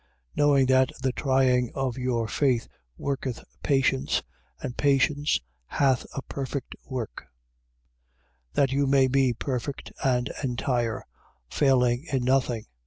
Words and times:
Knowing 0.35 0.65
that 0.65 0.91
the 1.03 1.11
trying 1.11 1.69
of 1.75 1.95
your 1.95 2.27
faith 2.27 2.67
worketh 2.97 3.43
patience 3.61 4.23
1:4. 4.63 4.65
And 4.65 4.77
patience 4.77 5.39
hath 5.67 6.07
a 6.15 6.23
perfect 6.23 6.73
work: 6.87 7.27
that 8.53 8.71
you 8.71 8.87
may 8.87 9.05
be 9.07 9.31
perfect 9.31 9.91
and 10.03 10.31
entire, 10.43 11.05
failing 11.51 12.05
in 12.11 12.23
nothing. 12.23 12.65